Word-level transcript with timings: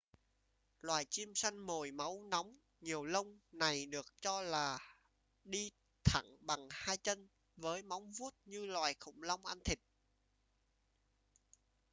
loài 0.81 1.05
chim 1.09 1.31
săn 1.35 1.57
mồi 1.57 1.91
máu 1.91 2.23
nóng 2.31 2.59
nhiều 2.81 3.03
lông 3.05 3.39
này 3.51 3.85
được 3.85 4.05
cho 4.21 4.41
là 4.41 4.79
đi 5.43 5.71
thẳng 6.03 6.35
bằng 6.39 6.67
hai 6.71 6.97
chân 6.97 7.29
với 7.55 7.81
móng 7.83 8.11
vuốt 8.11 8.35
như 8.45 8.65
loài 8.65 8.95
khủng 8.99 9.23
long 9.23 9.45
ăn 9.45 9.59
thịt 9.65 9.79